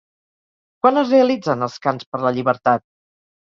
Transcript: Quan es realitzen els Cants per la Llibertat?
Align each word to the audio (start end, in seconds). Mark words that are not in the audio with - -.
Quan 0.85 0.97
es 1.01 1.11
realitzen 1.15 1.67
els 1.67 1.75
Cants 1.85 2.09
per 2.15 2.23
la 2.25 2.33
Llibertat? 2.39 2.85